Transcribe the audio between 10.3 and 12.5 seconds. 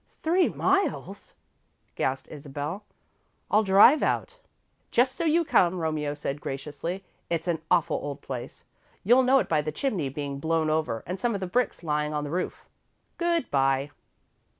blown over and some of the bricks lying on the